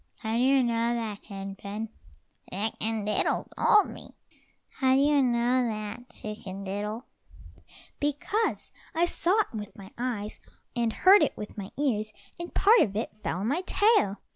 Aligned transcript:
"How 0.15 0.33
do 0.35 0.41
you 0.41 0.63
know 0.63 0.95
that, 0.95 1.23
Hen 1.25 1.55
pen?" 1.55 1.89
"Chicken 2.51 3.05
diddle 3.05 3.47
told 3.55 3.89
me." 3.91 4.15
"How 4.79 4.95
do 4.95 4.99
you 4.99 5.21
know 5.21 5.61
that, 5.67 6.09
Chicken 6.09 6.63
diddle?" 6.63 7.05
"Because 7.99 8.71
I 8.95 9.05
saw 9.05 9.39
it 9.41 9.53
with 9.53 9.75
my 9.77 9.91
eyes, 9.99 10.39
and 10.75 10.91
heard 10.91 11.21
it 11.21 11.37
with 11.37 11.55
my 11.55 11.69
ears, 11.77 12.13
and 12.39 12.51
part 12.51 12.79
of 12.79 12.95
it 12.95 13.11
fell 13.21 13.41
on 13.41 13.47
my 13.47 13.61
tail. 13.67 14.17